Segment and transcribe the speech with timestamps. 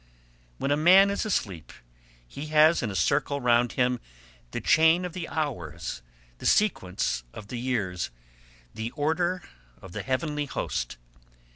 [0.57, 1.71] When a man is asleep,
[2.27, 3.99] he has in a circle round him
[4.49, 6.01] the chain of the hours,
[6.39, 8.09] the sequence of the years,
[8.73, 9.43] the order
[9.79, 10.97] of the heavenly host.